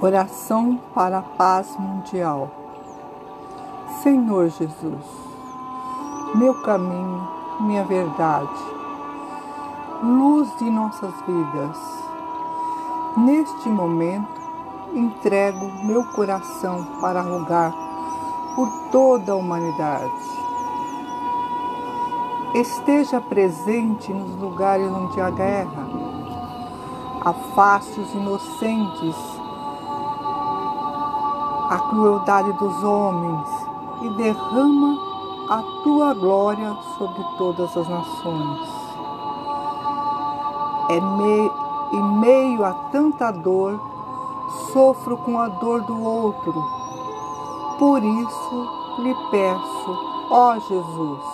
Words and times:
Oração 0.00 0.78
para 0.92 1.18
a 1.18 1.22
paz 1.22 1.74
mundial. 1.78 2.50
Senhor 4.02 4.48
Jesus, 4.48 5.06
meu 6.34 6.60
caminho, 6.62 7.26
minha 7.60 7.84
verdade, 7.84 8.60
luz 10.02 10.48
de 10.58 10.68
nossas 10.68 11.14
vidas. 11.26 11.78
Neste 13.16 13.68
momento, 13.68 14.42
entrego 14.92 15.64
meu 15.84 16.04
coração 16.12 16.84
para 17.00 17.22
rogar 17.22 17.72
por 18.56 18.68
toda 18.90 19.32
a 19.32 19.36
humanidade. 19.36 20.10
Esteja 22.52 23.20
presente 23.20 24.12
nos 24.12 24.36
lugares 24.40 24.90
onde 24.90 25.20
há 25.20 25.30
guerra. 25.30 25.86
Afaste 27.24 28.00
os 28.00 28.12
inocentes 28.12 29.43
a 31.74 31.78
crueldade 31.88 32.52
dos 32.52 32.84
homens 32.84 33.48
e 34.02 34.08
derrama 34.10 34.96
a 35.50 35.60
tua 35.82 36.14
glória 36.14 36.72
sobre 36.96 37.24
todas 37.36 37.76
as 37.76 37.88
nações. 37.88 38.68
É 40.88 41.00
me, 41.00 41.50
em 41.92 42.02
meio 42.20 42.64
a 42.64 42.72
tanta 42.92 43.32
dor, 43.32 43.80
sofro 44.72 45.16
com 45.16 45.36
a 45.36 45.48
dor 45.48 45.82
do 45.82 46.00
outro. 46.00 46.54
Por 47.76 48.04
isso 48.04 48.68
lhe 49.00 49.14
peço, 49.32 49.98
ó 50.30 50.56
Jesus, 50.60 51.24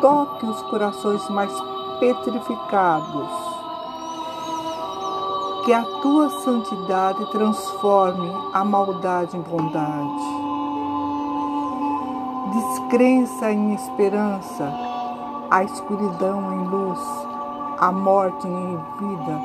toque 0.00 0.46
os 0.46 0.62
corações 0.62 1.28
mais 1.30 1.52
petrificados 1.98 3.51
que 5.64 5.72
a 5.72 5.82
tua 6.02 6.28
santidade 6.40 7.24
transforme 7.30 8.28
a 8.52 8.64
maldade 8.64 9.36
em 9.36 9.40
bondade, 9.42 10.22
descrença 12.52 13.52
em 13.52 13.72
esperança, 13.74 14.72
a 15.48 15.62
escuridão 15.62 16.52
em 16.52 16.64
luz, 16.66 16.98
a 17.78 17.92
morte 17.92 18.46
em 18.48 18.76
vida. 18.98 19.40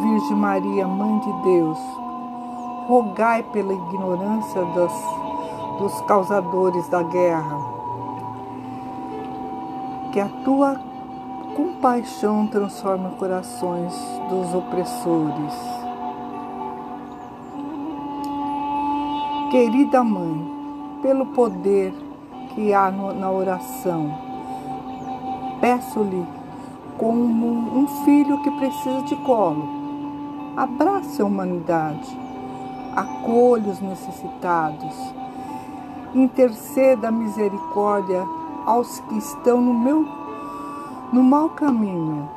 Virgem 0.00 0.36
Maria, 0.36 0.86
Mãe 0.86 1.18
de 1.18 1.32
Deus, 1.42 1.78
rogai 2.86 3.42
pela 3.42 3.72
ignorância 3.72 4.64
dos, 4.64 4.92
dos 5.80 6.00
causadores 6.02 6.88
da 6.88 7.02
guerra, 7.02 7.58
que 10.12 10.20
a 10.20 10.28
tua 10.44 10.87
compaixão 11.58 12.46
transforma 12.46 13.10
corações 13.18 13.92
dos 14.30 14.54
opressores. 14.54 15.54
Querida 19.50 20.04
Mãe, 20.04 21.00
pelo 21.02 21.26
poder 21.26 21.92
que 22.54 22.72
há 22.72 22.92
na 22.92 23.28
oração, 23.28 24.16
peço-lhe 25.60 26.24
como 26.96 27.48
um 27.48 27.88
filho 28.04 28.40
que 28.42 28.52
precisa 28.52 29.02
de 29.02 29.16
colo. 29.16 29.68
Abrace 30.56 31.20
a 31.20 31.24
humanidade, 31.24 32.16
acolha 32.94 33.72
os 33.72 33.80
necessitados, 33.80 34.94
interceda 36.14 37.08
a 37.08 37.12
misericórdia 37.12 38.24
aos 38.64 39.00
que 39.00 39.18
estão 39.18 39.60
no 39.60 39.74
meu 39.74 40.27
no 41.12 41.22
mau 41.22 41.50
caminho. 41.50 42.28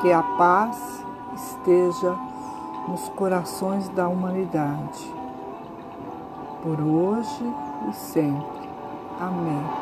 Que 0.00 0.12
a 0.12 0.22
paz 0.22 1.04
esteja 1.34 2.16
nos 2.86 3.08
corações 3.10 3.88
da 3.90 4.08
humanidade, 4.08 5.14
por 6.62 6.80
hoje 6.80 7.52
e 7.88 7.92
sempre. 7.92 8.68
Amém. 9.20 9.77